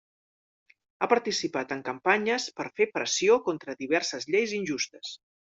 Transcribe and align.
Ha 1.01 1.09
participat 1.11 1.75
en 1.75 1.83
campanyes 1.91 2.49
per 2.61 2.67
fer 2.81 2.89
pressió 2.97 3.39
contra 3.51 3.79
diverses 3.85 4.29
lleis 4.33 4.57
injustes. 4.63 5.17